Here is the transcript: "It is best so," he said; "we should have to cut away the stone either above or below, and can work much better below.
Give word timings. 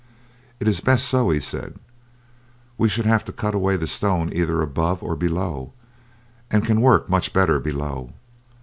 "It 0.59 0.67
is 0.67 0.79
best 0.81 1.07
so," 1.07 1.29
he 1.29 1.39
said; 1.39 1.75
"we 2.75 2.89
should 2.89 3.05
have 3.05 3.23
to 3.25 3.31
cut 3.31 3.53
away 3.53 3.77
the 3.77 3.85
stone 3.85 4.33
either 4.33 4.59
above 4.63 5.03
or 5.03 5.15
below, 5.15 5.73
and 6.49 6.65
can 6.65 6.81
work 6.81 7.07
much 7.07 7.33
better 7.33 7.59
below. 7.59 8.11